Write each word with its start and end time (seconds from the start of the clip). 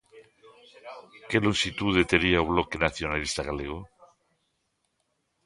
¿Que 1.29 1.37
lonxitude 1.45 2.09
tería 2.11 2.43
o 2.43 2.47
Bloque 2.51 2.81
Nacionalista 2.85 3.41
Galego? 3.49 3.79